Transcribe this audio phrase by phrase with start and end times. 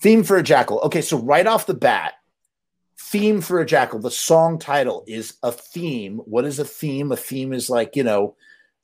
[0.00, 0.80] Theme for a Jackal.
[0.80, 2.14] Okay, so right off the bat,
[3.14, 4.00] theme for a jackal.
[4.00, 6.18] The song title is a theme.
[6.24, 7.12] What is a theme?
[7.12, 8.34] A theme is like, you know,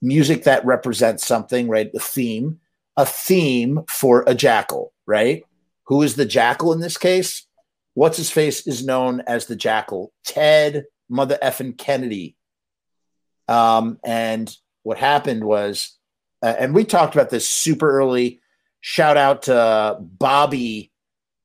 [0.00, 1.92] music that represents something, right?
[1.92, 2.60] The theme.
[2.96, 5.44] A theme for a jackal, right?
[5.86, 7.46] Who is the jackal in this case?
[7.94, 12.36] What's his face is known as the jackal, Ted Mother effing Kennedy.
[13.48, 15.98] Um, and what happened was,
[16.42, 18.40] uh, and we talked about this super early.
[18.80, 20.92] Shout out to Bobby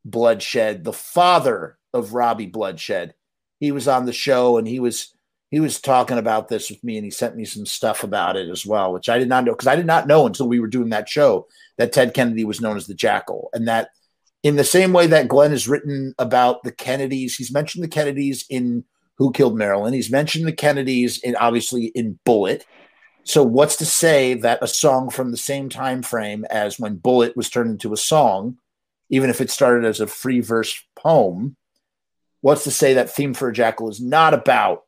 [0.05, 3.13] Bloodshed, the father of Robbie Bloodshed.
[3.59, 5.11] He was on the show and he was
[5.51, 8.49] he was talking about this with me and he sent me some stuff about it
[8.49, 10.67] as well, which I did not know because I did not know until we were
[10.67, 13.89] doing that show that Ted Kennedy was known as the Jackal and that
[14.43, 18.45] in the same way that Glenn has written about the Kennedys, he's mentioned the Kennedys
[18.49, 18.83] in
[19.17, 19.93] Who Killed Marilyn.
[19.93, 22.63] He's mentioned the Kennedys in obviously in Bullet.
[23.25, 27.35] So what's to say that a song from the same time frame as when Bullet
[27.35, 28.57] was turned into a song
[29.09, 31.55] even if it started as a free verse poem,
[32.41, 34.83] what's to say that Theme for a Jackal is not about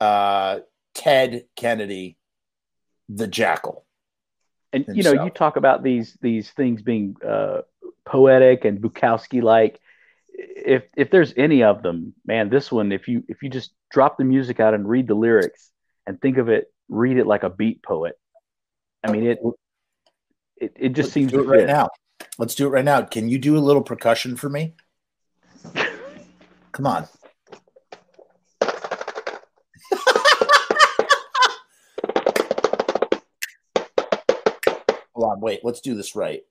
[0.00, 0.60] uh,
[0.94, 2.16] Ted Kennedy,
[3.08, 3.84] the Jackal?
[4.72, 4.96] And himself.
[4.96, 7.62] you know, you talk about these these things being uh,
[8.04, 9.80] poetic and Bukowski like.
[10.36, 14.18] If if there's any of them, man, this one, if you if you just drop
[14.18, 15.70] the music out and read the lyrics
[16.08, 18.18] and think of it, read it like a beat poet.
[19.02, 19.38] I mean, it
[20.56, 21.88] it, it just Let's seems do it right now.
[22.38, 23.02] Let's do it right now.
[23.02, 24.74] Can you do a little percussion for me?
[26.72, 27.06] Come on.
[35.14, 35.60] Hold on, wait.
[35.62, 36.42] Let's do this right.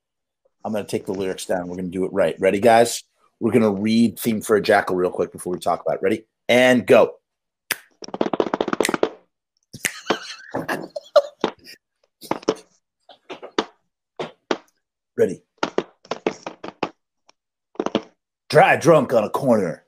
[0.64, 1.68] I'm going to take the lyrics down.
[1.68, 2.36] We're going to do it right.
[2.40, 3.04] Ready, guys?
[3.40, 6.02] We're going to read Theme for a Jackal real quick before we talk about it.
[6.02, 6.26] Ready?
[6.48, 7.16] And go.
[15.18, 15.44] Ready?
[18.54, 19.84] Dry drunk on a corner,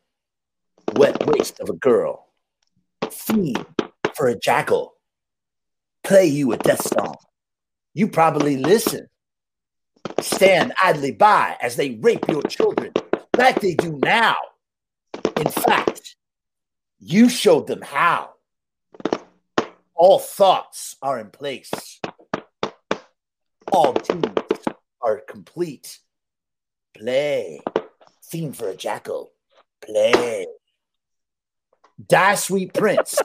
[0.95, 2.29] wet waste of a girl,
[3.11, 3.63] fiend
[4.15, 4.95] for a jackal,
[6.03, 7.13] play you a death song.
[7.93, 9.07] You probably listen.
[10.19, 12.91] Stand idly by as they rape your children
[13.37, 14.35] like they do now.
[15.37, 16.15] In fact,
[16.97, 18.31] you showed them how.
[19.93, 22.01] All thoughts are in place.
[23.71, 24.65] All deeds
[25.01, 25.99] are complete.
[26.97, 27.59] Play
[28.29, 29.31] theme for a jackal.
[29.81, 30.47] Play.
[32.07, 33.17] Die, sweet prince.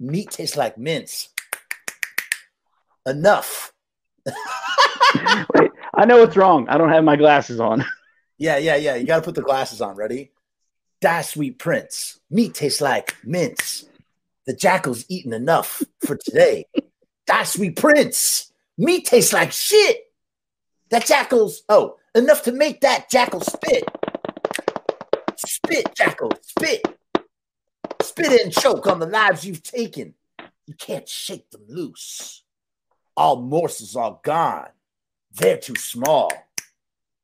[0.00, 1.28] Meat tastes like mince.
[3.06, 3.72] Enough.
[5.54, 6.68] Wait, I know what's wrong.
[6.68, 7.84] I don't have my glasses on.
[8.40, 8.94] Yeah, yeah, yeah.
[8.94, 9.96] You got to put the glasses on.
[9.96, 10.30] Ready?
[11.00, 12.20] Die, sweet prince.
[12.30, 13.84] Meat tastes like mince.
[14.46, 16.66] The jackal's eaten enough for today.
[17.26, 18.52] Die, sweet prince.
[18.76, 20.04] Meat tastes like shit.
[20.90, 23.82] That jackal's, oh, enough to make that jackal spit.
[25.38, 26.82] Spit, jackal, spit.
[28.02, 30.14] Spit and choke on the lives you've taken.
[30.66, 32.42] You can't shake them loose.
[33.16, 34.68] All morsels are gone.
[35.32, 36.32] They're too small.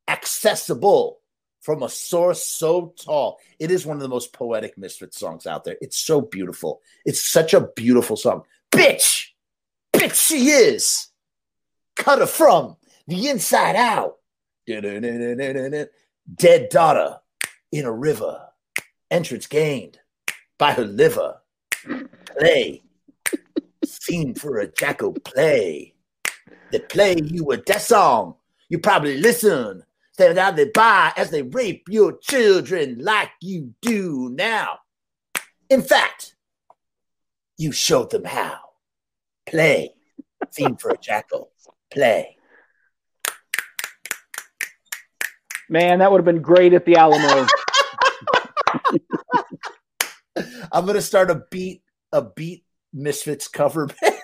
[0.06, 1.20] Accessible
[1.60, 3.41] from a source so tall.
[3.58, 5.76] It is one of the most poetic Misfit songs out there.
[5.81, 6.82] It's so beautiful.
[7.04, 8.42] It's such a beautiful song.
[8.70, 9.31] Bitch!
[9.92, 11.08] Bitch, she is!
[11.96, 12.76] Cut her from
[13.06, 14.16] the inside out.
[16.36, 17.19] Dead daughter
[17.75, 18.41] in a river.
[19.11, 19.99] Entrance gained
[20.59, 21.41] by her liver.
[22.25, 22.85] Play.
[23.85, 25.95] Theme for a jackal play.
[26.71, 28.37] They play you a death song.
[28.69, 29.83] You probably listen.
[30.12, 34.79] Stand out they by as they rape your children like you do now.
[35.69, 36.37] In fact,
[37.59, 38.59] you showed them how.
[39.47, 39.95] Play.
[40.53, 41.51] Theme for a jackal.
[41.93, 42.37] Play.
[45.69, 47.49] Man, that would have been great at the Alamo.
[50.75, 54.19] I'm gonna start a beat a beat Misfits cover band.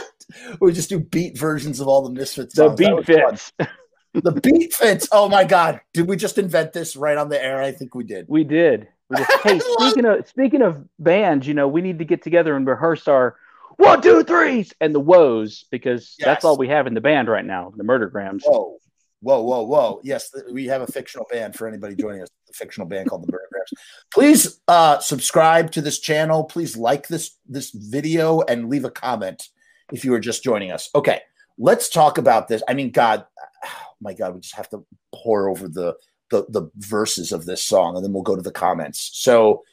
[0.60, 2.54] we just do beat versions of all the Misfits.
[2.54, 3.52] The beat fits.
[4.14, 5.08] the beat fits.
[5.10, 5.80] Oh my god!
[5.92, 7.60] Did we just invent this right on the air?
[7.60, 8.26] I think we did.
[8.28, 8.86] We did.
[9.10, 12.54] We just, hey, speaking of speaking of bands, you know, we need to get together
[12.56, 13.36] and rehearse our
[13.76, 16.24] one, two, threes and the woes because yes.
[16.24, 17.72] that's all we have in the band right now.
[17.76, 18.42] The Murdergrams.
[18.46, 18.78] Oh,
[19.26, 20.00] Whoa, whoa, whoa.
[20.04, 23.32] Yes, we have a fictional band for anybody joining us, a fictional band called the
[23.32, 23.72] Burgers.
[24.14, 26.44] Please uh, subscribe to this channel.
[26.44, 29.48] Please like this this video and leave a comment
[29.92, 30.90] if you are just joining us.
[30.94, 31.22] Okay,
[31.58, 32.62] let's talk about this.
[32.68, 33.26] I mean, God,
[33.64, 33.68] oh
[34.00, 35.96] my God, we just have to pour over the,
[36.30, 39.10] the the verses of this song and then we'll go to the comments.
[39.12, 39.64] So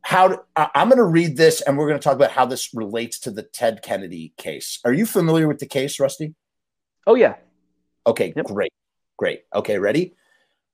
[0.00, 3.18] how I'm going to read this and we're going to talk about how this relates
[3.18, 4.78] to the Ted Kennedy case.
[4.86, 6.34] Are you familiar with the case, Rusty?
[7.06, 7.34] Oh yeah.
[8.06, 8.46] Okay, yep.
[8.46, 8.72] great.
[9.18, 9.44] Great.
[9.54, 10.14] Okay, ready?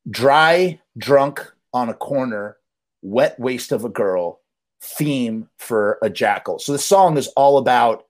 [0.08, 2.58] Dry drunk on a corner,
[3.02, 4.40] wet waste of a girl,
[4.80, 6.58] theme for a jackal.
[6.60, 8.06] So the song is all about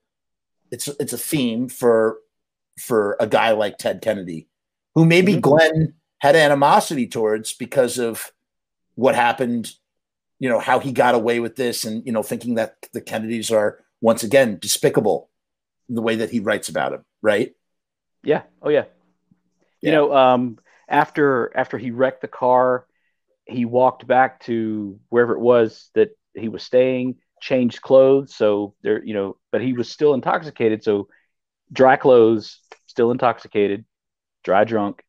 [0.71, 2.19] it's it's a theme for
[2.79, 4.49] for a guy like Ted Kennedy,
[4.95, 5.41] who maybe mm-hmm.
[5.41, 8.33] Glenn had animosity towards because of
[8.97, 9.73] what happened,
[10.39, 13.51] you know, how he got away with this and, you know, thinking that the Kennedys
[13.51, 15.31] are once again despicable
[15.89, 17.55] the way that he writes about him, right?
[18.23, 18.43] Yeah.
[18.63, 18.85] Oh yeah.
[19.85, 19.91] Yeah.
[19.91, 20.59] You know, um,
[20.89, 22.87] after after he wrecked the car,
[23.45, 28.35] he walked back to wherever it was that he was staying, changed clothes.
[28.35, 30.83] So there, you know, but he was still intoxicated.
[30.83, 31.09] So
[31.73, 33.85] dry clothes, still intoxicated,
[34.43, 35.03] dry drunk.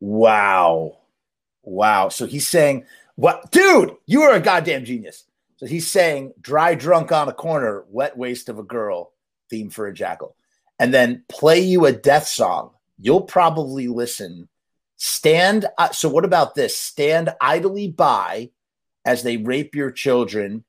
[0.00, 0.98] Wow.
[1.62, 2.10] Wow.
[2.10, 2.84] So he's saying,
[3.16, 5.24] what, dude, you are a goddamn genius.
[5.56, 9.12] So he's saying, dry drunk on a corner, wet waste of a girl,
[9.48, 10.36] theme for a jackal.
[10.78, 12.72] And then play you a death song.
[12.98, 14.48] You'll probably listen.
[14.96, 15.66] Stand.
[15.76, 16.76] Uh, so, what about this?
[16.76, 18.50] Stand idly by
[19.04, 20.64] as they rape your children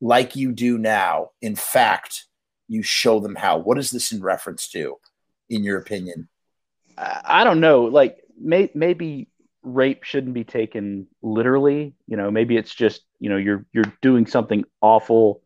[0.00, 1.30] like you do now.
[1.40, 2.24] In fact,
[2.66, 3.58] you show them how.
[3.58, 4.96] What is this in reference to,
[5.48, 6.28] in your opinion?
[6.96, 7.84] I don't know.
[7.84, 9.28] Like, may, maybe
[9.62, 11.94] rape shouldn't be taken literally.
[12.06, 15.42] You know, maybe it's just you know you're you're doing something awful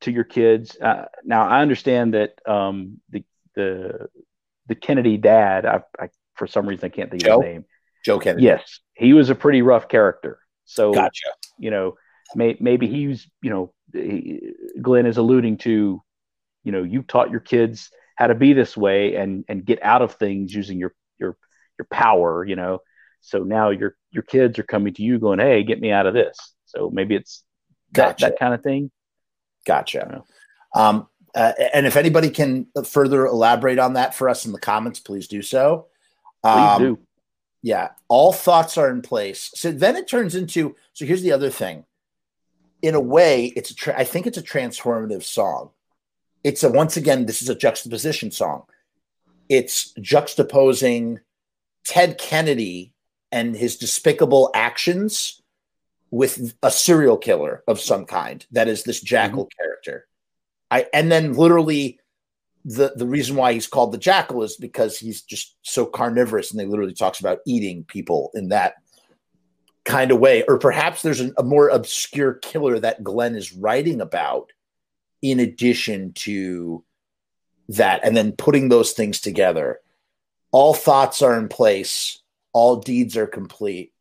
[0.00, 0.76] to your kids.
[0.80, 3.24] Uh, now I understand that um, the
[3.54, 4.08] the
[4.66, 5.66] the Kennedy dad.
[5.66, 7.38] I, I, for some reason I can't think Joe?
[7.38, 7.64] of his name.
[8.04, 8.44] Joe Kennedy.
[8.44, 10.38] Yes, he was a pretty rough character.
[10.64, 11.28] So gotcha.
[11.58, 11.94] You know,
[12.34, 16.02] may, maybe he's you know he, Glenn is alluding to,
[16.64, 20.02] you know, you taught your kids how to be this way and and get out
[20.02, 21.36] of things using your your
[21.78, 22.44] your power.
[22.44, 22.80] You know,
[23.20, 26.14] so now your your kids are coming to you going, "Hey, get me out of
[26.14, 27.42] this." So maybe it's
[27.92, 28.24] gotcha.
[28.24, 28.90] that, that kind of thing.
[29.66, 30.22] Gotcha.
[30.74, 35.00] Um, uh, and if anybody can further elaborate on that for us in the comments,
[35.00, 35.86] please do so.
[36.42, 36.98] Um, please do.
[37.62, 39.50] Yeah, all thoughts are in place.
[39.54, 40.76] So then it turns into.
[40.92, 41.84] So here's the other thing.
[42.82, 43.74] In a way, it's a.
[43.74, 45.70] Tra- I think it's a transformative song.
[46.44, 47.26] It's a once again.
[47.26, 48.64] This is a juxtaposition song.
[49.48, 51.20] It's juxtaposing
[51.84, 52.92] Ted Kennedy
[53.32, 55.40] and his despicable actions
[56.10, 59.62] with a serial killer of some kind that is this jackal mm-hmm.
[59.62, 60.06] character.
[60.74, 61.98] I and then literally
[62.64, 66.58] the the reason why he's called the jackal is because he's just so carnivorous and
[66.60, 68.74] they literally talks about eating people in that
[69.84, 74.00] kind of way or perhaps there's an, a more obscure killer that Glenn is writing
[74.00, 74.50] about
[75.20, 76.82] in addition to
[77.68, 79.80] that and then putting those things together
[80.52, 82.22] all thoughts are in place
[82.54, 83.92] all deeds are complete.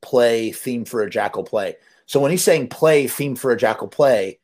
[0.00, 1.76] Play theme for a jackal play.
[2.06, 4.40] So when he's saying play theme for a jackal play,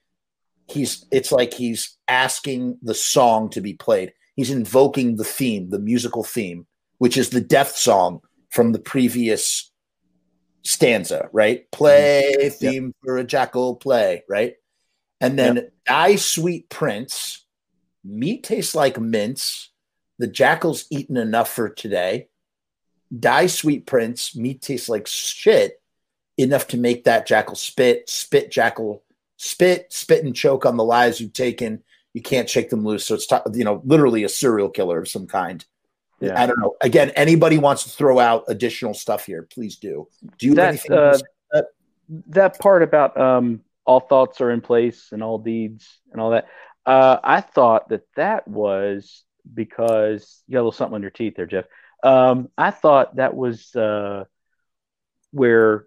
[0.70, 4.12] he's it's like he's asking the song to be played.
[4.36, 6.66] He's invoking the theme, the musical theme,
[6.98, 8.20] which is the death song
[8.50, 9.70] from the previous
[10.62, 11.70] stanza, right?
[11.70, 12.48] Play mm-hmm.
[12.48, 12.94] theme yep.
[13.04, 14.54] for a jackal play, right?
[15.20, 15.72] And then yep.
[15.86, 17.44] die sweet prince,
[18.04, 19.70] meat tastes like mince.
[20.20, 22.28] The jackal's eaten enough for today
[23.16, 25.80] die sweet prince meat tastes like shit
[26.36, 29.02] enough to make that jackal spit spit jackal
[29.38, 31.82] spit spit and choke on the lives you've taken.
[32.12, 33.06] You can't shake them loose.
[33.06, 35.64] So it's t- you know literally a serial killer of some kind.
[36.20, 36.40] Yeah.
[36.40, 36.74] i don't know.
[36.80, 40.08] Again anybody wants to throw out additional stuff here please do.
[40.38, 41.18] Do you that, uh,
[41.52, 41.66] that?
[42.28, 46.48] that part about um all thoughts are in place and all deeds and all that
[46.84, 49.22] uh, i thought that that was
[49.54, 51.64] because you got a little something on your teeth there jeff.
[52.02, 54.24] Um, I thought that was uh,
[55.32, 55.86] where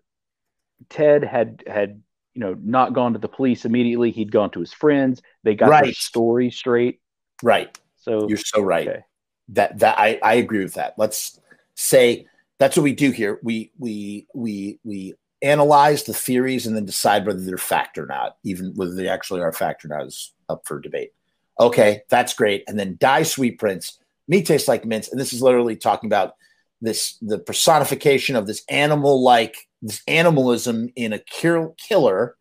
[0.90, 2.02] Ted had had
[2.34, 4.12] you know not gone to the police immediately.
[4.12, 5.22] He'd gone to his friends.
[5.44, 5.86] They got right.
[5.86, 7.00] their story straight.
[7.44, 7.78] Right.
[7.98, 8.88] So you're so right.
[8.88, 9.02] Okay.
[9.50, 10.96] That that I I agree with that.
[10.98, 11.40] Let's
[11.76, 12.26] say
[12.60, 13.40] that's what we do here.
[13.44, 18.38] We we we we analyze the theories and then decide whether they're fact or not,
[18.44, 21.12] even whether they actually are fact or not is up for debate.
[21.60, 22.64] Okay, that's great.
[22.68, 24.00] And then die, sweet prince
[24.32, 25.10] meat tastes like mints.
[25.10, 26.36] And this is literally talking about
[26.80, 32.36] this the personification of this animal like this animalism in a kill, killer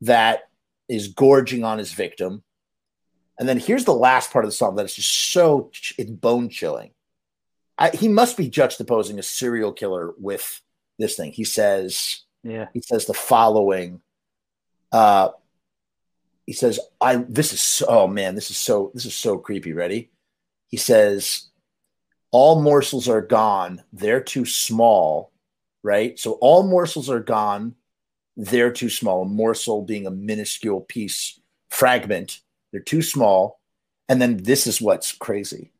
[0.00, 0.48] that
[0.88, 2.42] is gorging on his victim.
[3.38, 6.48] And then here's the last part of the song that is just so it's bone
[6.48, 6.90] chilling.
[7.94, 10.60] he must be juxtaposing a serial killer with
[10.98, 11.32] this thing.
[11.32, 14.00] He says, yeah, he says the following.
[14.90, 15.30] Uh,
[16.46, 19.72] he says, "I this is so oh man, this is so this is so creepy."
[19.72, 20.10] Ready?
[20.68, 21.48] he says,
[22.30, 23.82] all morsels are gone.
[23.92, 25.32] They're too small,
[25.82, 26.18] right?
[26.18, 27.74] So all morsels are gone.
[28.36, 29.22] they're too small.
[29.22, 33.58] A morsel being a minuscule piece, fragment, they're too small.
[34.08, 35.72] And then this is what's crazy.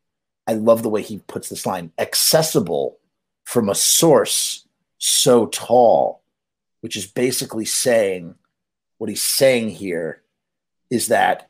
[0.49, 2.99] I love the way he puts this line accessible
[3.45, 4.67] from a source
[4.99, 6.23] so tall,
[6.81, 8.35] which is basically saying
[8.99, 10.23] what he's saying here
[10.91, 11.49] is that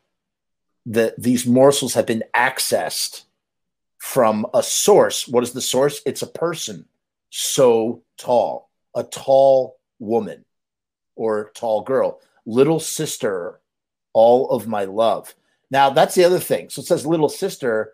[0.84, 3.24] the, these morsels have been accessed
[3.98, 5.26] from a source.
[5.26, 6.02] What is the source?
[6.04, 6.86] It's a person
[7.30, 10.44] so tall, a tall woman
[11.16, 13.60] or tall girl, little sister,
[14.12, 15.34] all of my love.
[15.70, 16.70] Now, that's the other thing.
[16.70, 17.92] So it says little sister.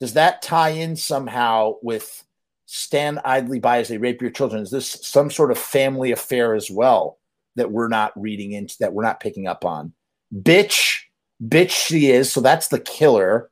[0.00, 2.24] Does that tie in somehow with
[2.66, 4.62] stand idly by as they rape your children?
[4.62, 7.18] Is this some sort of family affair as well
[7.56, 9.94] that we're not reading into, that we're not picking up on?
[10.34, 11.00] Bitch,
[11.42, 12.30] bitch, she is.
[12.30, 13.50] So that's the killer,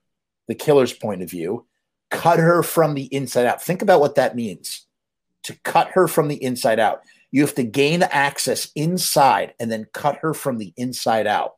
[0.49, 1.67] the killer's point of view.
[2.11, 3.63] Cut her from the inside out.
[3.63, 4.87] Think about what that means
[5.45, 7.03] to cut her from the inside out.
[7.31, 11.57] You have to gain access inside and then cut her from the inside out.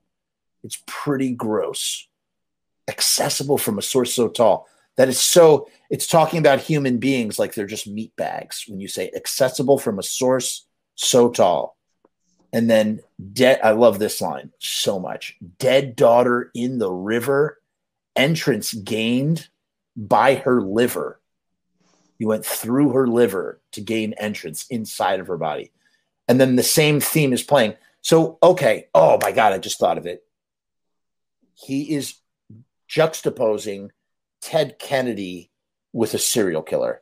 [0.62, 2.08] It's pretty gross.
[2.88, 4.68] Accessible from a source so tall.
[4.96, 8.86] That is so, it's talking about human beings like they're just meat bags when you
[8.86, 11.76] say accessible from a source so tall.
[12.52, 13.00] And then
[13.32, 15.36] dead, I love this line so much.
[15.58, 17.60] Dead daughter in the river,
[18.14, 19.48] entrance gained
[19.96, 21.20] by her liver.
[22.18, 25.72] You went through her liver to gain entrance inside of her body.
[26.28, 27.74] And then the same theme is playing.
[28.00, 28.88] So, okay.
[28.94, 30.24] Oh my God, I just thought of it.
[31.54, 32.14] He is
[32.88, 33.90] juxtaposing
[34.40, 35.50] Ted Kennedy
[35.92, 37.00] with a serial killer.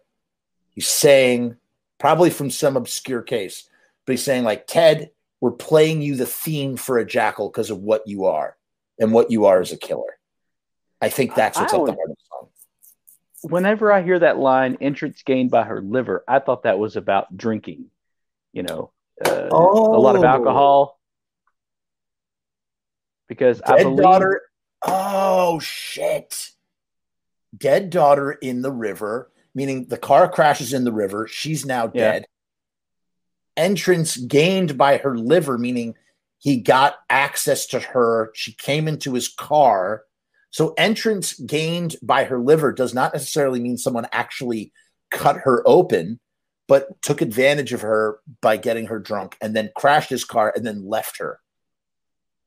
[0.71, 1.57] He's saying,
[1.99, 3.69] probably from some obscure case,
[4.07, 7.79] but he's saying, like, Ted, we're playing you the theme for a jackal because of
[7.79, 8.57] what you are
[8.99, 10.19] and what you are as a killer.
[11.01, 12.12] I think that's what's I at the heart of the song
[13.43, 17.37] whenever I hear that line, entrance gained by her liver, I thought that was about
[17.37, 17.87] drinking,
[18.53, 18.93] you know,
[19.25, 19.97] uh, oh.
[19.97, 20.99] a lot of alcohol.
[23.29, 24.03] Because Dead I believe.
[24.03, 24.43] Daughter.
[24.87, 26.51] Oh, shit.
[27.57, 31.27] Dead daughter in the river, meaning the car crashes in the river.
[31.29, 32.27] She's now dead.
[33.57, 33.65] Yeah.
[33.65, 35.95] Entrance gained by her liver, meaning
[36.39, 38.33] he got access to her.
[38.35, 40.03] She came into his car
[40.53, 44.71] so entrance gained by her liver does not necessarily mean someone actually
[45.11, 46.21] cut her open,
[46.69, 50.65] but took advantage of her by getting her drunk and then crashed his car and
[50.65, 51.41] then left her.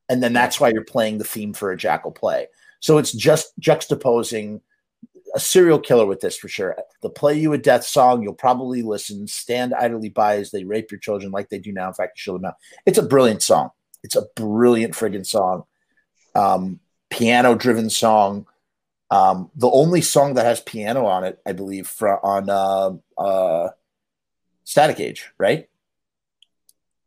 [0.08, 2.48] And then that's why you're playing the theme for a jackal play.
[2.80, 4.62] So it's just juxtaposing
[5.34, 6.78] a serial killer with this for sure.
[7.02, 10.92] The play you a death song, you'll probably listen, stand idly by as they rape
[10.92, 11.88] your children like they do now.
[11.88, 12.56] In fact, you show them out.
[12.86, 13.72] It's a brilliant song.
[14.04, 15.64] It's a brilliant friggin' song.
[16.36, 18.48] Um, piano driven song.
[19.12, 23.70] Um, the only song that has piano on it, I believe, for, on uh, uh,
[24.64, 25.70] Static Age, right?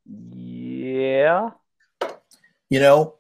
[0.07, 1.51] Yeah.
[2.71, 3.15] You know,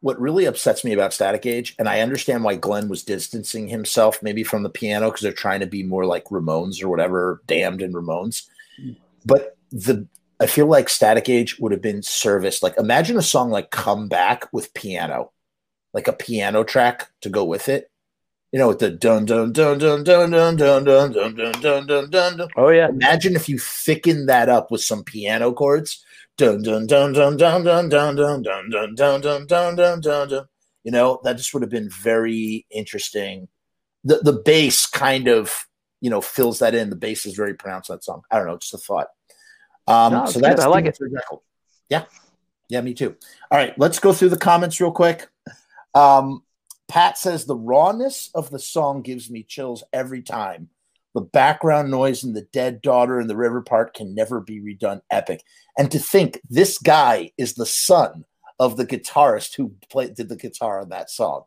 [0.00, 4.22] what really upsets me about Static Age, and I understand why Glenn was distancing himself
[4.22, 7.82] maybe from the piano because they're trying to be more like Ramones or whatever, damned
[7.82, 8.46] in Ramones.
[9.24, 10.06] But the
[10.40, 12.62] I feel like Static Age would have been serviced.
[12.62, 15.32] Like imagine a song like Come Back with piano
[15.92, 17.90] like a piano track to go with it.
[18.52, 21.86] You know, with the dun dun dun dun dun dun dun dun dun dun dun
[21.86, 22.36] dun dun.
[22.38, 22.48] Dun.
[22.56, 22.88] Oh yeah.
[22.88, 26.04] Imagine if you thicken that up with some piano chords.
[26.38, 30.28] Dun dun dun dun dun dun dun dun dun dun dun dun dun dun dun
[30.28, 30.48] dun.
[30.84, 33.48] You know, that just would have been very interesting.
[34.04, 35.66] The the bass kind of,
[36.00, 36.88] you know, fills that in.
[36.88, 38.22] The bass is very pronounced that song.
[38.30, 39.08] I don't know, just a thought.
[39.86, 40.98] Um, no, so that's I like it.
[41.90, 42.04] Yeah.
[42.68, 43.16] Yeah, me too.
[43.50, 45.28] All right, let's go through the comments real quick.
[45.98, 46.44] Um,
[46.86, 50.68] Pat says the rawness of the song gives me chills every time.
[51.14, 55.00] The background noise and the dead daughter in the river part can never be redone.
[55.10, 55.42] Epic.
[55.76, 58.24] And to think this guy is the son
[58.60, 61.42] of the guitarist who played did the guitar on that song.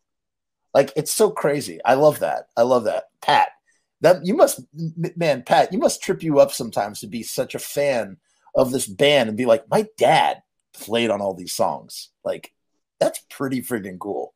[0.74, 1.80] Like it's so crazy.
[1.86, 2.48] I love that.
[2.58, 3.06] I love that.
[3.22, 3.50] Pat,
[4.02, 4.62] that you must
[5.16, 8.18] man, Pat, you must trip you up sometimes to be such a fan
[8.56, 10.44] of this band and be like, my dad
[10.74, 12.10] played on all these songs.
[12.26, 12.52] Like
[13.00, 14.34] that's pretty freaking cool.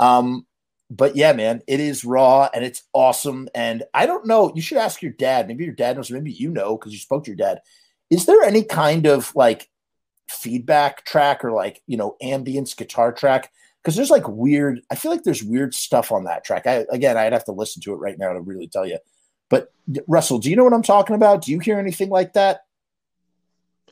[0.00, 0.46] Um,
[0.90, 3.48] but yeah, man, it is raw and it's awesome.
[3.54, 5.46] And I don't know, you should ask your dad.
[5.46, 7.60] Maybe your dad knows, maybe you know because you spoke to your dad.
[8.10, 9.70] Is there any kind of like
[10.28, 13.52] feedback track or like, you know, ambience guitar track?
[13.80, 16.66] Because there's like weird, I feel like there's weird stuff on that track.
[16.66, 18.98] I again, I'd have to listen to it right now to really tell you.
[19.48, 19.72] But
[20.08, 21.42] Russell, do you know what I'm talking about?
[21.42, 22.60] Do you hear anything like that?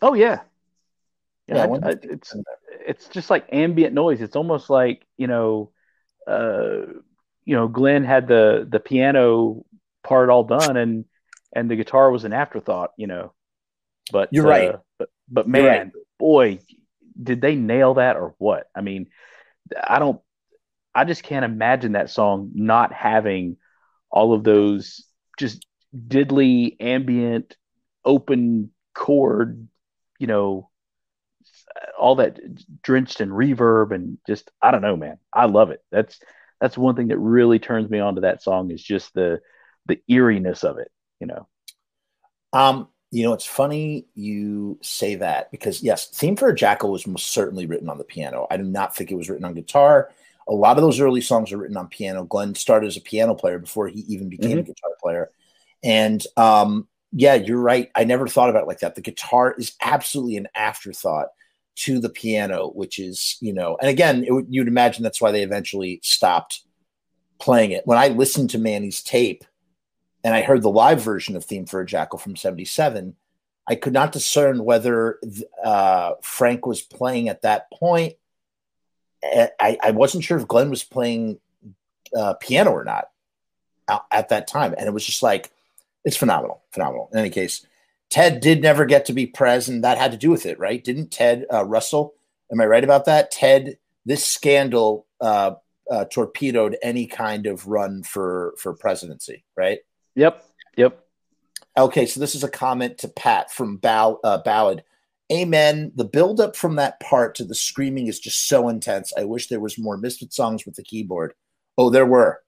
[0.03, 0.41] Oh yeah,
[1.47, 1.67] yeah.
[1.67, 2.37] yeah I, I, it's
[2.87, 4.21] it's just like ambient noise.
[4.21, 5.71] It's almost like you know
[6.29, 9.65] you know, Glenn had the the piano
[10.05, 11.05] part all done, and
[11.55, 13.33] and the guitar was an afterthought, you know.
[14.13, 14.75] But you're uh, right.
[14.99, 15.93] But But man, right.
[16.19, 16.59] boy,
[17.21, 18.69] did they nail that or what?
[18.75, 19.07] I mean,
[19.83, 20.21] I don't
[20.95, 23.57] I just can't imagine that song not having
[24.11, 25.05] all of those
[25.39, 25.67] just
[25.97, 27.57] diddly ambient
[28.05, 29.69] open chord,
[30.19, 30.68] you know,
[31.99, 32.39] all that
[32.83, 35.19] drenched in reverb and just I don't know, man.
[35.33, 35.83] I love it.
[35.91, 36.19] That's
[36.61, 39.41] that's one thing that really turns me on to that song is just the
[39.87, 41.47] the eeriness of it, you know.
[42.53, 47.07] Um, you know, it's funny you say that because yes, Theme for a Jackal was
[47.07, 48.47] most certainly written on the piano.
[48.51, 50.11] I do not think it was written on guitar.
[50.47, 52.25] A lot of those early songs are written on piano.
[52.25, 54.61] Glenn started as a piano player before he even became mm-hmm.
[54.61, 55.31] a guitar player.
[55.83, 57.91] And um, yeah, you're right.
[57.95, 58.95] I never thought about it like that.
[58.95, 61.29] The guitar is absolutely an afterthought
[61.79, 65.43] to the piano, which is, you know, and again, it, you'd imagine that's why they
[65.43, 66.63] eventually stopped
[67.39, 67.87] playing it.
[67.87, 69.45] When I listened to Manny's tape
[70.25, 73.15] and I heard the live version of Theme for a Jackal from 77,
[73.69, 75.21] I could not discern whether
[75.63, 78.15] uh, Frank was playing at that point.
[79.23, 81.39] I, I wasn't sure if Glenn was playing
[82.17, 83.09] uh, piano or not
[84.11, 84.75] at that time.
[84.77, 85.51] And it was just like,
[86.05, 87.11] it's phenomenal, phenomenal.
[87.13, 87.67] In any case,
[88.11, 89.83] Ted did never get to be president.
[89.83, 90.83] That had to do with it, right?
[90.83, 92.15] Didn't Ted uh, Russell?
[92.51, 93.31] Am I right about that?
[93.31, 95.53] Ted, this scandal uh,
[95.91, 99.81] uh, torpedoed any kind of run for for presidency, right?
[100.15, 100.43] Yep.
[100.77, 101.05] Yep.
[101.77, 104.83] Okay, so this is a comment to Pat from Ball- uh, Ballad.
[105.31, 105.93] Amen.
[105.95, 109.13] The buildup from that part to the screaming is just so intense.
[109.17, 111.35] I wish there was more Misfit songs with the keyboard.
[111.77, 112.43] Oh, there were.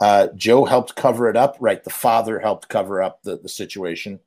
[0.00, 1.82] Uh, Joe helped cover it up, right?
[1.82, 4.18] The father helped cover up the, the situation.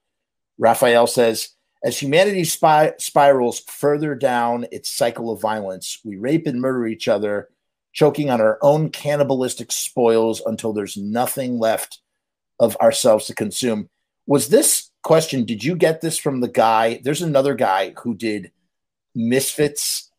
[0.58, 1.50] Raphael says,
[1.84, 7.50] as humanity spirals further down its cycle of violence, we rape and murder each other,
[7.94, 12.00] choking on our own cannibalistic spoils until there's nothing left
[12.60, 13.90] of ourselves to consume.
[14.26, 17.00] Was this question, did you get this from the guy?
[17.04, 18.52] There's another guy who did
[19.14, 20.10] Misfits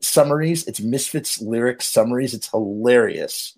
[0.00, 0.66] summaries.
[0.66, 2.34] It's Misfits lyric summaries.
[2.34, 3.56] It's hilarious.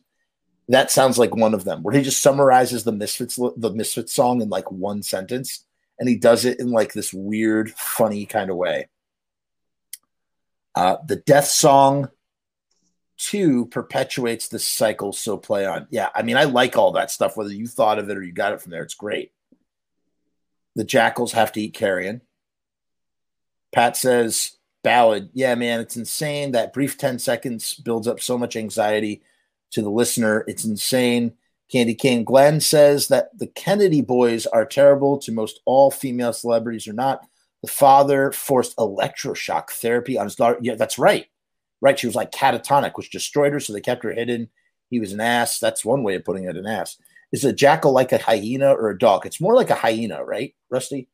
[0.69, 4.43] That sounds like one of them, where he just summarizes the Misfits the Misfits song
[4.43, 5.65] in like one sentence
[5.99, 8.89] and he does it in like this weird, funny kind of way.
[10.75, 12.09] Uh, the death song
[13.17, 15.13] two perpetuates this cycle.
[15.13, 15.87] So play on.
[15.91, 17.37] Yeah, I mean, I like all that stuff.
[17.37, 19.33] Whether you thought of it or you got it from there, it's great.
[20.75, 22.21] The jackals have to eat carrion.
[23.73, 24.53] Pat says
[24.83, 25.31] ballad.
[25.33, 26.53] Yeah, man, it's insane.
[26.53, 29.23] That brief 10 seconds builds up so much anxiety
[29.73, 30.45] to the listener.
[30.49, 31.35] It's insane.
[31.71, 36.87] Candy Cane Glenn says that the Kennedy boys are terrible to most all female celebrities
[36.87, 37.27] or not.
[37.63, 40.59] The father forced electroshock therapy on his daughter.
[40.61, 41.27] Yeah, that's right.
[41.81, 41.99] Right.
[41.99, 43.61] She was like catatonic, which destroyed her.
[43.61, 44.51] So they kept her hidden.
[44.91, 45.59] He was an ass.
[45.59, 46.99] That's one way of putting it an ass.
[47.33, 49.27] Is a jackal like a hyena or a dog?
[49.27, 51.09] It's more like a hyena, right, Rusty?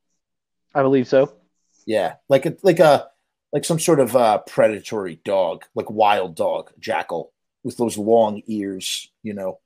[0.75, 1.33] I believe so.
[1.87, 2.17] Yeah.
[2.29, 3.09] Like a like a
[3.53, 7.33] like some sort of uh predatory dog, like wild dog, jackal
[7.65, 9.61] with those long ears, you know.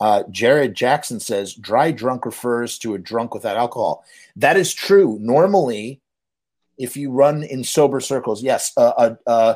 [0.00, 4.04] Uh, Jared Jackson says dry drunk refers to a drunk without alcohol.
[4.36, 5.18] That is true.
[5.20, 6.00] Normally,
[6.76, 9.54] if you run in sober circles, yes, uh, uh, uh,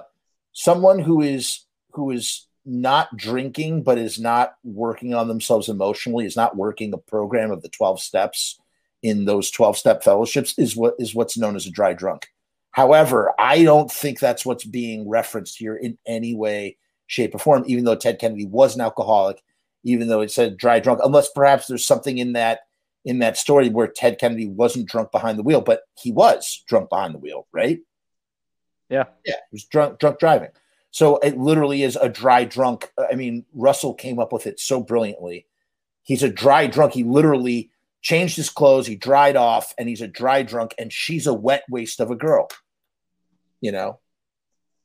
[0.52, 6.36] someone who is who is not drinking but is not working on themselves emotionally is
[6.36, 8.60] not working a program of the 12 steps
[9.02, 12.28] in those 12 step fellowships is what is what's known as a dry drunk
[12.70, 16.76] however i don't think that's what's being referenced here in any way
[17.08, 19.42] shape or form even though ted kennedy was an alcoholic
[19.84, 22.60] even though it said dry drunk, unless perhaps there's something in that
[23.04, 26.88] in that story where Ted Kennedy wasn't drunk behind the wheel, but he was drunk
[26.88, 27.80] behind the wheel, right?
[28.88, 29.06] Yeah.
[29.24, 30.50] Yeah, he was drunk drunk driving.
[30.90, 32.92] So it literally is a dry drunk.
[32.98, 35.46] I mean, Russell came up with it so brilliantly.
[36.02, 36.92] He's a dry drunk.
[36.92, 37.70] He literally
[38.02, 41.62] changed his clothes, he dried off, and he's a dry drunk, and she's a wet
[41.70, 42.48] waste of a girl.
[43.60, 44.00] You know,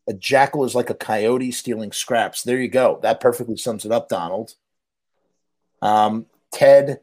[0.08, 2.44] a jackal is like a coyote stealing scraps.
[2.44, 3.00] There you go.
[3.02, 4.54] That perfectly sums it up, Donald.
[5.82, 7.02] Um, Ted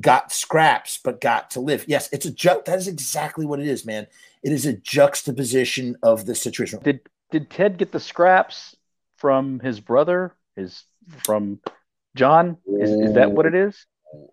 [0.00, 1.84] got scraps but got to live.
[1.88, 4.06] Yes, it's a ju- that is exactly what it is, man.
[4.42, 6.80] It is a juxtaposition of the situation.
[6.82, 8.76] Did did Ted get the scraps
[9.16, 10.34] from his brother?
[10.56, 10.84] His
[11.24, 11.60] from
[12.14, 12.56] John?
[12.66, 13.86] Is, is that what it is?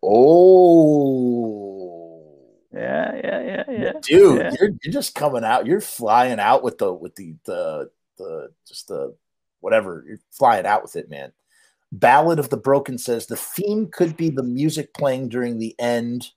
[0.04, 0.92] Oh.
[2.74, 3.94] Yeah, yeah, yeah, yeah.
[4.02, 4.54] Dude, yeah.
[4.60, 5.66] You're, you're just coming out.
[5.66, 9.16] You're flying out with the with the the the just the
[9.62, 10.04] whatever.
[10.06, 11.32] You're flying out with it, man.
[11.92, 16.32] Ballad of the Broken says the theme could be the music playing during the end,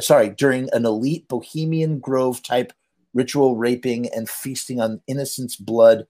[0.00, 2.72] sorry, during an elite Bohemian Grove type
[3.14, 6.06] ritual raping and feasting on innocent's blood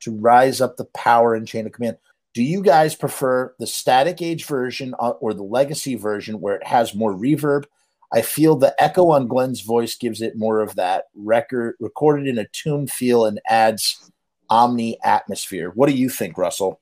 [0.00, 1.96] to rise up the power and chain of command.
[2.34, 6.66] Do you guys prefer the static age version uh, or the legacy version where it
[6.66, 7.64] has more reverb?
[8.12, 12.38] I feel the echo on Glenn's voice gives it more of that record recorded in
[12.38, 14.10] a tomb feel and adds
[14.48, 15.70] omni atmosphere.
[15.74, 16.80] What do you think, Russell?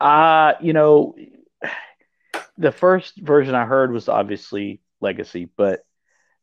[0.00, 1.14] Uh, you know,
[2.56, 5.84] the first version I heard was obviously Legacy, but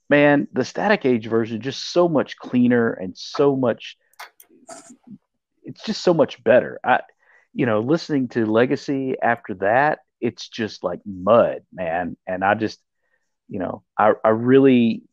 [0.09, 3.97] man, the Static Age version just so much cleaner and so much
[5.63, 6.79] it's just so much better.
[6.83, 7.01] I
[7.55, 12.17] you know, listening to Legacy after that, it's just like mud, man.
[12.27, 12.81] And I just,
[13.47, 15.03] you know, I, I really,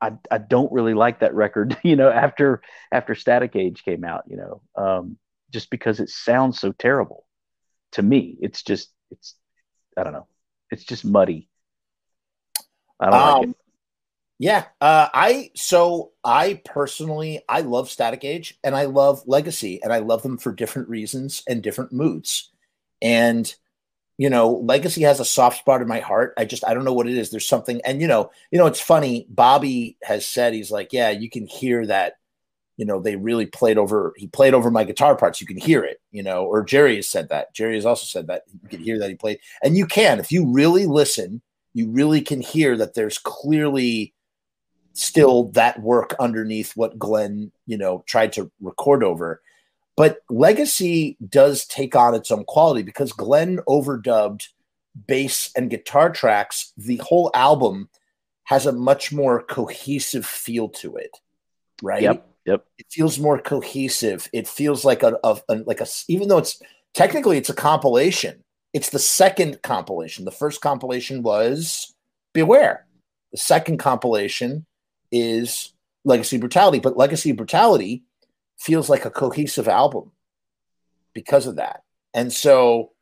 [0.00, 2.60] I, I don't really like that record, you know, after,
[2.90, 5.16] after Static Age came out, you know, um,
[5.54, 7.24] just because it sounds so terrible
[7.92, 8.36] to me.
[8.40, 9.36] It's just, it's,
[9.96, 10.26] I don't know.
[10.72, 11.48] It's just muddy.
[12.98, 13.56] I don't um, like it.
[14.40, 19.92] Yeah, uh, I so I personally I love Static Age and I love Legacy and
[19.92, 22.50] I love them for different reasons and different moods.
[23.00, 23.54] And
[24.18, 26.34] you know, Legacy has a soft spot in my heart.
[26.36, 27.30] I just I don't know what it is.
[27.30, 29.26] There's something, and you know, you know, it's funny.
[29.28, 32.14] Bobby has said he's like, yeah, you can hear that.
[32.76, 34.12] You know, they really played over.
[34.16, 35.40] He played over my guitar parts.
[35.40, 36.00] You can hear it.
[36.10, 37.54] You know, or Jerry has said that.
[37.54, 40.32] Jerry has also said that you can hear that he played, and you can if
[40.32, 41.42] you really listen.
[41.76, 44.14] You really can hear that there's clearly
[44.92, 49.42] still that work underneath what Glenn, you know, tried to record over.
[49.96, 54.48] But Legacy does take on its own quality because Glenn overdubbed
[55.06, 56.72] bass and guitar tracks.
[56.76, 57.88] The whole album
[58.44, 61.18] has a much more cohesive feel to it,
[61.82, 62.02] right?
[62.02, 62.28] Yep.
[62.46, 62.64] Yep.
[62.78, 64.28] It feels more cohesive.
[64.32, 66.60] It feels like a, a, a like a even though it's
[66.92, 68.44] technically it's a compilation.
[68.72, 70.24] It's the second compilation.
[70.24, 71.94] The first compilation was
[72.32, 72.86] Beware.
[73.32, 74.66] The second compilation
[75.12, 75.72] is
[76.04, 78.04] Legacy Brutality, but Legacy Brutality
[78.58, 80.10] feels like a cohesive album
[81.14, 81.82] because of that.
[82.12, 82.92] And so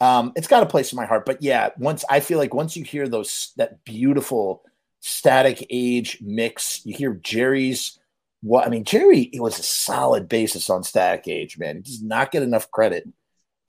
[0.00, 1.24] um, it's got a place in my heart.
[1.24, 4.62] But yeah, once I feel like once you hear those that beautiful
[5.00, 7.98] static age mix, you hear Jerry's
[8.44, 11.76] what I mean, Jerry it was a solid basis on static age, man.
[11.76, 13.08] He does not get enough credit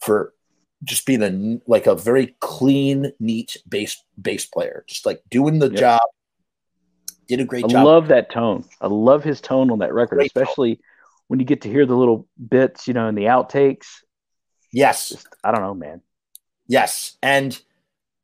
[0.01, 0.33] for
[0.83, 5.69] just being a like a very clean, neat bass bass player, just like doing the
[5.69, 5.79] yep.
[5.79, 6.01] job,
[7.27, 7.79] did a great I job.
[7.79, 8.65] I love that tone.
[8.81, 10.83] I love his tone on that record, great especially tone.
[11.27, 13.87] when you get to hear the little bits, you know, in the outtakes.
[14.71, 15.09] Yes.
[15.09, 16.01] Just, I don't know, man.
[16.67, 17.17] Yes.
[17.23, 17.59] And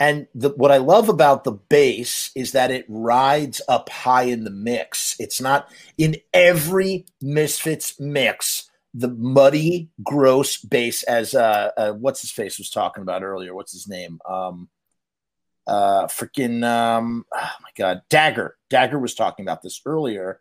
[0.02, 4.46] and the, what I love about the bass is that it rides up high in
[4.46, 5.16] the mix.
[5.20, 8.68] It's not in every Misfits mix.
[8.96, 13.54] The muddy, gross bass, as uh, uh, what's his face was talking about earlier.
[13.54, 14.20] What's his name?
[14.28, 14.70] Um,
[15.68, 18.58] uh, freaking, um, oh my God, Dagger.
[18.72, 20.40] Dagger was talking about this earlier,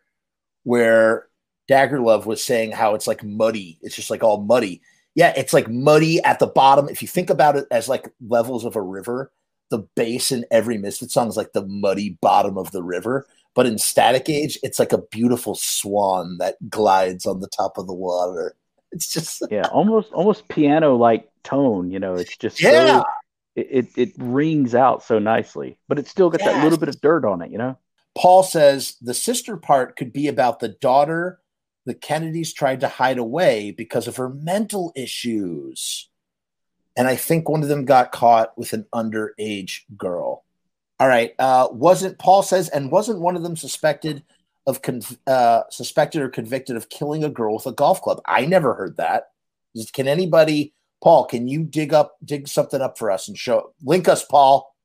[0.63, 1.27] where
[1.67, 3.77] Dagger Love was saying how it's like muddy.
[3.83, 4.81] It's just like all muddy.
[5.13, 6.89] Yeah, it's like muddy at the bottom.
[6.89, 9.31] If you think about it as like levels of a river,
[9.71, 13.25] the bass in every Misfit song is like the muddy bottom of the river.
[13.55, 17.87] But in Static Age, it's like a beautiful swan that glides on the top of
[17.87, 18.55] the water.
[18.91, 21.89] It's just yeah, almost almost piano like tone.
[21.89, 22.99] You know, it's just yeah.
[22.99, 23.05] So,
[23.55, 26.53] it, it, it rings out so nicely, but it still got yes.
[26.53, 27.51] that little bit of dirt on it.
[27.51, 27.77] You know.
[28.15, 31.41] Paul says the sister part could be about the daughter
[31.85, 36.09] the Kennedys tried to hide away because of her mental issues.
[36.95, 40.43] And I think one of them got caught with an underage girl.
[40.99, 41.33] All right.
[41.39, 44.23] Uh, wasn't Paul says, and wasn't one of them suspected
[44.67, 44.79] of
[45.25, 48.21] uh, suspected or convicted of killing a girl with a golf club?
[48.25, 49.29] I never heard that.
[49.93, 51.25] Can anybody, Paul?
[51.25, 54.75] Can you dig up dig something up for us and show link us, Paul?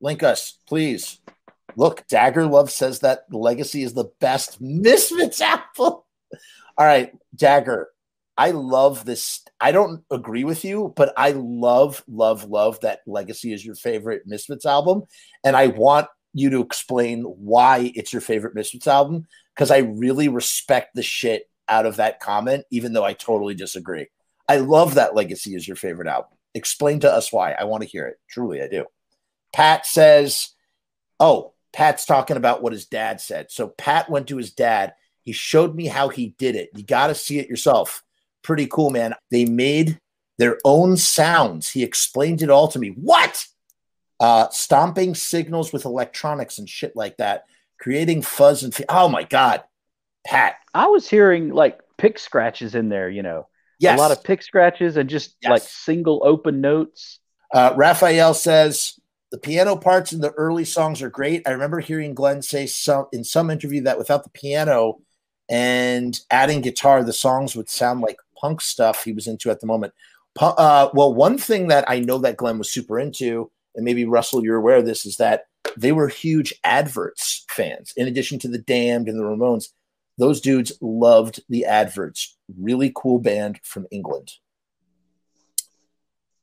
[0.00, 1.20] Link us, please.
[1.76, 5.64] Look, Dagger Love says that Legacy is the best Misfits album.
[5.78, 6.04] All
[6.78, 7.88] right, Dagger,
[8.36, 9.44] I love this.
[9.60, 14.22] I don't agree with you, but I love, love, love that Legacy is your favorite
[14.26, 15.02] Misfits album.
[15.44, 20.28] And I want you to explain why it's your favorite Misfits album because I really
[20.28, 24.06] respect the shit out of that comment, even though I totally disagree.
[24.48, 26.30] I love that Legacy is your favorite album.
[26.54, 27.52] Explain to us why.
[27.52, 28.18] I want to hear it.
[28.28, 28.86] Truly, I do.
[29.52, 30.50] Pat says,
[31.20, 33.50] Oh, Pat's talking about what his dad said.
[33.50, 34.94] So Pat went to his dad.
[35.22, 36.70] He showed me how he did it.
[36.74, 38.02] You got to see it yourself.
[38.42, 39.14] Pretty cool, man.
[39.30, 39.98] They made
[40.38, 41.70] their own sounds.
[41.70, 42.88] He explained it all to me.
[42.88, 43.46] What?
[44.18, 47.44] Uh, stomping signals with electronics and shit like that,
[47.80, 49.64] creating fuzz and f- oh my god,
[50.24, 50.54] Pat.
[50.72, 53.10] I was hearing like pick scratches in there.
[53.10, 53.48] You know,
[53.80, 53.98] yes.
[53.98, 55.50] a lot of pick scratches and just yes.
[55.50, 57.18] like single open notes.
[57.52, 58.94] Uh, Raphael says
[59.32, 61.42] the piano parts in the early songs are great.
[61.46, 65.00] I remember hearing Glenn say some in some interview that without the piano
[65.48, 69.66] and adding guitar, the songs would sound like punk stuff he was into at the
[69.66, 69.94] moment.
[70.38, 74.42] Uh, well, one thing that I know that Glenn was super into, and maybe Russell,
[74.42, 75.44] you're aware of this, is that
[75.76, 77.92] they were huge adverts fans.
[77.96, 79.68] In addition to the Damned and the Ramones,
[80.18, 82.36] those dudes loved the adverts.
[82.58, 84.32] Really cool band from England.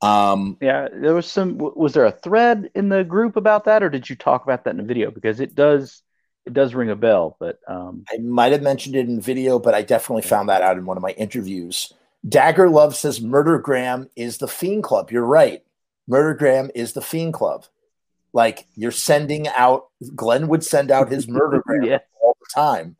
[0.02, 1.58] Um, yeah, there was some.
[1.58, 4.70] Was there a thread in the group about that, or did you talk about that
[4.70, 5.10] in the video?
[5.10, 6.02] Because it does,
[6.46, 7.36] it does ring a bell.
[7.38, 10.76] But um, I might have mentioned it in video, but I definitely found that out
[10.76, 11.92] in one of my interviews.
[12.28, 15.10] Dagger Love says Murdergram is the Fiend Club.
[15.10, 15.62] You're right.
[16.08, 17.64] Murdergram is the Fiend Club.
[18.32, 19.88] Like you're sending out.
[20.14, 21.98] Glenn would send out his Murdergram yeah.
[22.22, 22.96] all the time,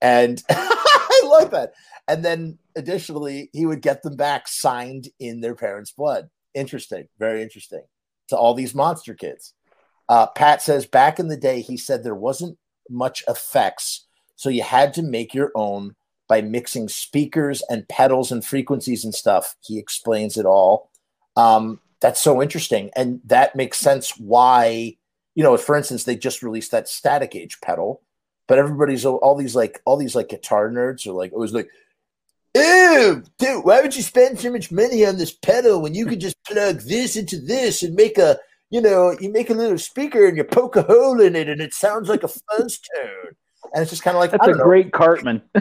[0.00, 1.74] and I like that.
[2.08, 6.28] And then additionally, he would get them back signed in their parents' blood.
[6.54, 7.82] Interesting, very interesting
[8.28, 9.54] to all these monster kids.
[10.08, 14.62] Uh, Pat says back in the day, he said there wasn't much effects, so you
[14.62, 15.94] had to make your own
[16.28, 19.56] by mixing speakers and pedals and frequencies and stuff.
[19.62, 20.90] He explains it all.
[21.36, 24.18] Um, that's so interesting, and that makes sense.
[24.18, 24.96] Why,
[25.34, 28.02] you know, for instance, they just released that Static Age pedal,
[28.48, 31.68] but everybody's all these like all these like guitar nerds are like, it was like
[32.54, 36.20] Ew, dude, why would you spend so much money on this pedal when you could
[36.20, 38.38] just plug this into this and make a,
[38.74, 41.60] you know, you make a little speaker and you poke a hole in it and
[41.60, 43.36] it sounds like a fuzz tone.
[43.72, 44.64] And it's just kind of like that's a know.
[44.64, 45.42] great Cartman.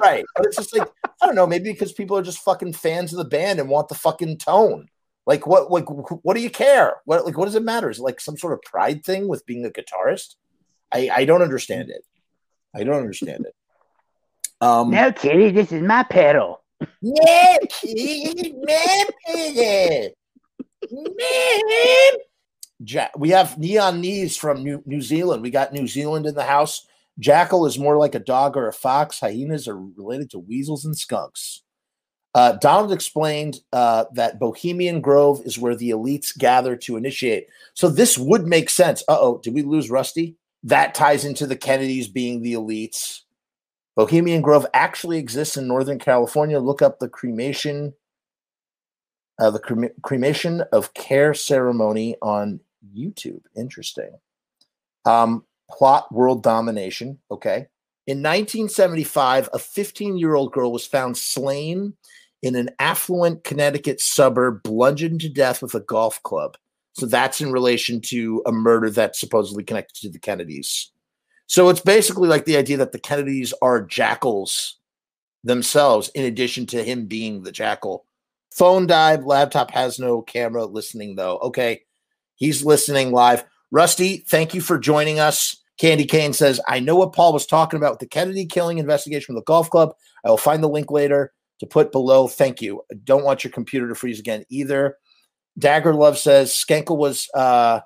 [0.00, 0.24] right.
[0.36, 3.18] But it's just like, I don't know, maybe because people are just fucking fans of
[3.18, 4.86] the band and want the fucking tone.
[5.26, 6.98] Like what like what do you care?
[7.06, 7.90] What like what does it matter?
[7.90, 10.36] Is it like some sort of pride thing with being a guitarist?
[10.92, 12.04] I, I don't understand it.
[12.72, 13.54] I don't understand it.
[14.60, 16.62] Um, no, Kitty, this is my pedal.
[17.02, 20.14] No, Kitty, my pedal.
[20.92, 22.12] Man.
[23.16, 25.42] We have neon knees from New, New Zealand.
[25.42, 26.86] We got New Zealand in the house.
[27.18, 29.18] Jackal is more like a dog or a fox.
[29.18, 31.62] Hyenas are related to weasels and skunks.
[32.34, 37.48] Uh, Donald explained uh, that Bohemian Grove is where the elites gather to initiate.
[37.74, 39.02] So this would make sense.
[39.08, 40.36] Uh oh, did we lose Rusty?
[40.62, 43.22] That ties into the Kennedys being the elites.
[43.96, 46.60] Bohemian Grove actually exists in Northern California.
[46.60, 47.94] Look up the cremation,
[49.40, 52.60] uh, the crem- cremation of care ceremony on
[52.94, 53.42] YouTube.
[53.56, 54.10] Interesting.
[55.04, 57.18] Um, plot world domination.
[57.30, 57.66] Okay.
[58.06, 61.94] In 1975, a 15 year old girl was found slain
[62.42, 66.56] in an affluent Connecticut suburb, bludgeoned to death with a golf club.
[66.92, 70.90] So that's in relation to a murder that's supposedly connected to the Kennedys.
[71.46, 74.78] So it's basically like the idea that the Kennedys are jackals
[75.44, 78.04] themselves, in addition to him being the jackal.
[78.52, 81.38] Phone died, laptop has no camera listening though.
[81.38, 81.82] Okay,
[82.38, 83.44] he's listening live.
[83.70, 85.56] Rusty, thank you for joining us.
[85.78, 89.26] Candy Kane says, I know what Paul was talking about with the Kennedy killing investigation
[89.26, 89.94] from the golf club.
[90.24, 92.26] I will find the link later to put below.
[92.26, 92.82] Thank you.
[92.90, 94.96] I don't want your computer to freeze again either.
[95.58, 97.80] Dagger Love says Skankel was uh,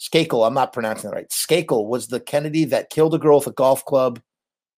[0.00, 1.28] Skakel, I'm not pronouncing it right.
[1.30, 4.20] Skakel was the Kennedy that killed a girl with a golf club.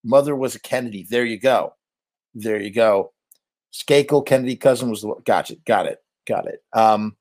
[0.03, 1.07] Mother was a Kennedy.
[1.09, 1.75] There you go.
[2.35, 3.13] There you go.
[3.73, 5.57] Skakel, Kennedy cousin was the gotcha.
[5.67, 5.99] Got it.
[6.27, 6.61] Got it.
[6.73, 7.17] Um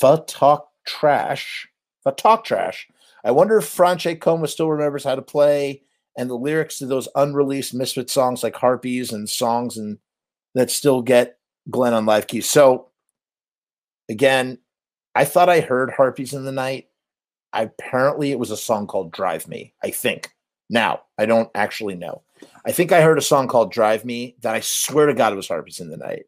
[0.00, 1.68] talk trash.
[2.16, 2.88] talk trash.
[3.24, 5.82] I wonder if Franché Coma still remembers how to play
[6.16, 9.98] and the lyrics to those unreleased Misfit songs like Harpies and songs and
[10.54, 11.38] that still get
[11.70, 12.48] Glenn on live keys.
[12.48, 12.90] So
[14.08, 14.58] again,
[15.14, 16.88] I thought I heard Harpies in the Night.
[17.52, 20.30] I, apparently, it was a song called Drive Me, I think.
[20.68, 22.22] Now, I don't actually know.
[22.66, 25.36] I think I heard a song called Drive Me that I swear to God it
[25.36, 26.24] was Harpies in the Night.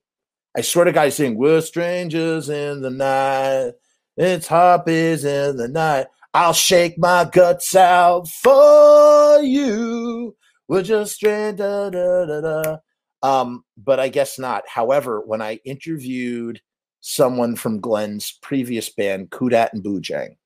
[0.56, 3.72] I swear to God, he's saying, We're strangers in the night.
[4.16, 6.06] It's Harpies in the night.
[6.32, 10.34] I'll shake my guts out for you.
[10.68, 11.58] We're just strangers.
[11.58, 12.76] Da, da, da,
[13.22, 14.64] um, but I guess not.
[14.66, 16.60] However, when I interviewed
[17.06, 20.36] someone from Glenn's previous band, Kudat and Boojang.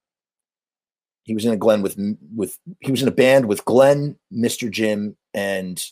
[1.23, 1.97] He was in a Glenn with
[2.35, 4.71] with he was in a band with Glenn, Mr.
[4.71, 5.83] Jim, and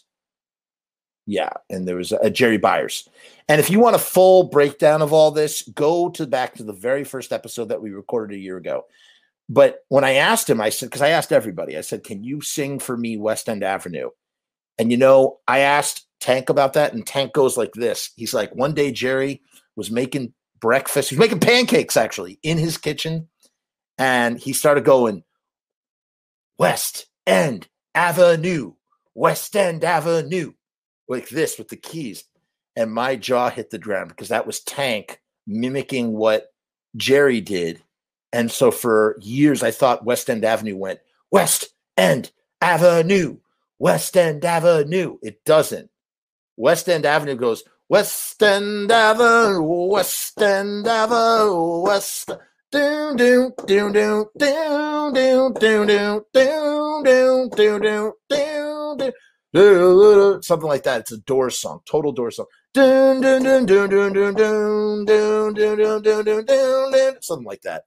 [1.29, 3.07] yeah, and there was a, a Jerry Byers.
[3.51, 6.73] And if you want a full breakdown of all this, go to back to the
[6.73, 8.87] very first episode that we recorded a year ago.
[9.47, 12.41] But when I asked him, I said, because I asked everybody, I said, Can you
[12.41, 14.09] sing for me West End Avenue?
[14.79, 18.11] And you know, I asked Tank about that, and Tank goes like this.
[18.17, 19.43] He's like, One day Jerry
[19.77, 21.11] was making breakfast.
[21.11, 23.29] He was making pancakes actually in his kitchen.
[23.99, 25.25] And he started going,
[26.59, 28.73] West End Avenue,
[29.15, 30.53] West End Avenue,
[31.09, 32.25] like this with the keys.
[32.77, 36.53] And my jaw hit the ground because that was Tank mimicking what
[36.97, 37.83] Jerry did.
[38.33, 41.67] And so for years, I thought West End Avenue went West
[41.97, 43.39] End Avenue,
[43.79, 45.19] West End Avenue.
[45.23, 45.91] It doesn't.
[46.57, 52.31] West End Avenue goes West End Avenue, West End Avenue, West.
[52.71, 56.25] doom doom doom doom doom doom doom doom
[57.03, 59.13] doom doom doom
[59.55, 61.01] something like that.
[61.01, 62.47] It's a Doors song, total Doors song.
[67.21, 67.85] Something like that.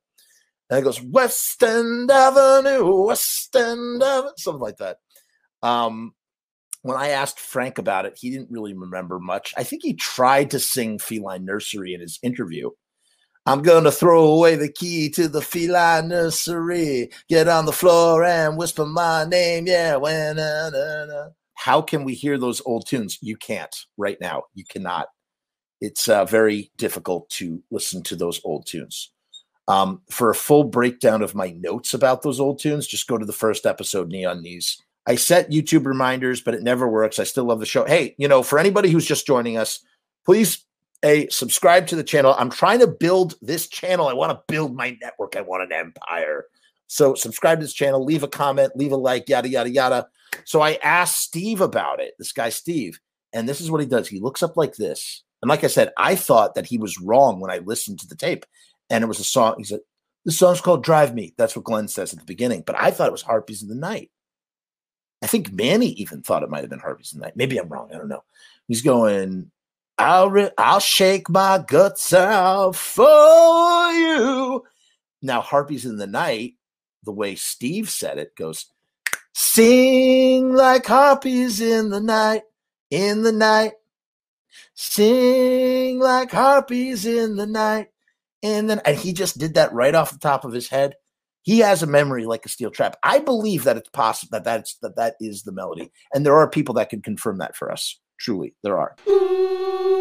[0.70, 4.98] And it goes West End Avenue, West End Avenue, something like that.
[5.62, 6.14] Um,
[6.82, 9.54] when I asked Frank about it, he didn't really remember much.
[9.58, 12.72] I think he tried to sing Feline Nursery in his interview.
[13.46, 17.10] I'm going to throw away the key to the feline nursery.
[17.28, 19.66] Get on the floor and whisper my name.
[19.66, 20.38] Yeah, when
[21.62, 23.20] how can we hear those old tunes?
[23.22, 24.46] You can't right now.
[24.56, 25.10] You cannot.
[25.80, 29.12] It's uh, very difficult to listen to those old tunes.
[29.68, 33.28] Um, for a full breakdown of my notes about those old tunes, just go to
[33.28, 34.82] the first episode, Neon Knees.
[35.06, 37.20] I set YouTube reminders, but it never works.
[37.20, 37.86] I still love the show.
[37.86, 39.86] Hey, you know, for anybody who's just joining us,
[40.26, 40.66] please
[41.06, 42.36] a subscribe to the channel.
[42.40, 44.08] I'm trying to build this channel.
[44.08, 45.36] I want to build my network.
[45.36, 46.46] I want an empire.
[46.88, 50.08] So subscribe to this channel, leave a comment, leave a like, yada yada yada.
[50.46, 52.14] So I asked Steve about it.
[52.18, 53.00] This guy Steve,
[53.34, 54.08] and this is what he does.
[54.08, 55.24] He looks up like this.
[55.42, 58.16] And like I said, I thought that he was wrong when I listened to the
[58.16, 58.46] tape.
[58.90, 59.56] And it was a song.
[59.58, 59.80] He said,
[60.26, 62.64] "The song's called Drive Me." That's what Glenn says at the beginning.
[62.66, 64.12] But I thought it was Harpies in the Night.
[65.24, 67.38] I think Manny even thought it might have been Harpies in the Night.
[67.38, 67.90] Maybe I'm wrong.
[67.94, 68.24] I don't know.
[68.68, 69.52] He's going,
[69.98, 74.64] I'll re- I'll shake my guts out for you.
[75.22, 76.56] Now, Harpies in the Night,
[77.04, 78.66] the way Steve said it goes,
[79.34, 82.44] sing like harpies in the night,
[82.90, 83.74] in the night.
[84.74, 87.90] Sing like harpies in the night.
[88.44, 90.96] And then and he just did that right off the top of his head.
[91.44, 92.98] He has a memory like a steel trap.
[93.04, 95.92] I believe that it's possible that that's that that is the melody.
[96.14, 98.00] And there are people that can confirm that for us.
[98.20, 98.96] Truly, there are.
[99.08, 99.92] Ooh,